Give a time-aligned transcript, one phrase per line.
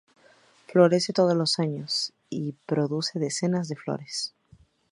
[0.65, 4.33] Florece todos los años y produce decenas de flores.